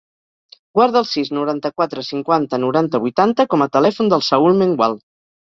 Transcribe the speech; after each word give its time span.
Guarda 0.77 0.97
el 1.01 1.07
sis, 1.09 1.29
noranta-quatre, 1.37 2.05
cinquanta, 2.09 2.61
noranta, 2.65 3.03
vuitanta 3.07 3.47
com 3.55 3.67
a 3.67 3.71
telèfon 3.79 4.11
del 4.15 4.29
Saül 4.31 4.63
Mengual. 4.65 4.99